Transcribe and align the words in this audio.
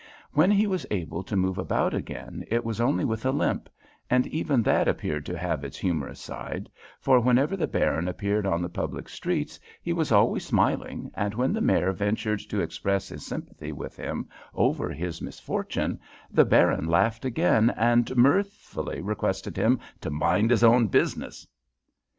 When 0.31 0.49
he 0.49 0.65
was 0.65 0.87
able 0.89 1.21
to 1.21 1.35
move 1.35 1.59
about 1.59 1.93
again 1.93 2.43
it 2.47 2.65
was 2.65 2.81
only 2.81 3.05
with 3.05 3.23
a 3.23 3.29
limp, 3.29 3.69
and 4.09 4.25
even 4.25 4.63
that 4.63 4.87
appeared 4.87 5.27
to 5.27 5.37
have 5.37 5.63
its 5.63 5.77
humorous 5.77 6.19
side, 6.19 6.71
for 6.99 7.19
whenever 7.19 7.55
the 7.55 7.67
Baron 7.67 8.07
appeared 8.07 8.47
on 8.47 8.63
the 8.63 8.67
public 8.69 9.07
streets 9.07 9.59
he 9.79 9.93
was 9.93 10.11
always 10.11 10.43
smiling, 10.43 11.11
and 11.13 11.35
when 11.35 11.53
the 11.53 11.61
Mayor 11.61 11.91
ventured 11.93 12.39
to 12.49 12.61
express 12.61 13.09
his 13.09 13.23
sympathy 13.27 13.71
with 13.71 13.95
him 13.95 14.27
over 14.55 14.89
his 14.89 15.21
misfortune 15.21 15.99
the 16.31 16.45
Baron 16.45 16.87
laughed 16.87 17.23
again, 17.23 17.69
and 17.77 18.17
mirthfully 18.17 19.01
requested 19.01 19.55
him 19.55 19.77
to 19.99 20.09
mind 20.09 20.49
his 20.49 20.63
own 20.63 20.87
business. 20.87 21.45